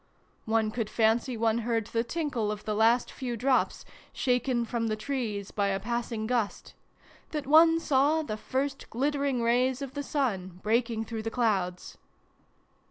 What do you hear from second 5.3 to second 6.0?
by a